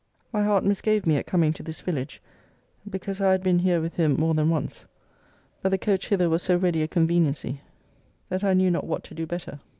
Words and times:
My 0.33 0.43
heart 0.43 0.63
misgave 0.63 1.05
me 1.05 1.15
at 1.17 1.27
coming 1.27 1.53
to 1.53 1.61
this 1.61 1.79
village, 1.81 2.23
because 2.89 3.21
I 3.21 3.33
had 3.33 3.43
been 3.43 3.59
here 3.59 3.79
with 3.79 3.97
him 3.97 4.13
more 4.15 4.33
than 4.33 4.49
once: 4.49 4.85
but 5.61 5.69
the 5.69 5.77
coach 5.77 6.09
hither 6.09 6.27
was 6.27 6.41
so 6.41 6.57
ready 6.57 6.81
a 6.81 6.87
conveniency, 6.87 7.61
that 8.27 8.43
I 8.43 8.55
knew 8.55 8.71
not 8.71 8.85
what 8.87 9.03
to 9.03 9.13
do 9.13 9.27
better. 9.27 9.59